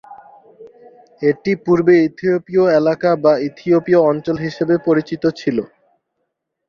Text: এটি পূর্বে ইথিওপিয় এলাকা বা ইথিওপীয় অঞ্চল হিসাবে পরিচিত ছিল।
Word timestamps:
এটি 1.21 1.51
পূর্বে 1.65 1.93
ইথিওপিয় 2.07 2.65
এলাকা 2.79 3.09
বা 3.23 3.33
ইথিওপীয় 3.47 3.99
অঞ্চল 4.09 4.35
হিসাবে 4.45 4.75
পরিচিত 4.87 5.23
ছিল। 5.39 5.57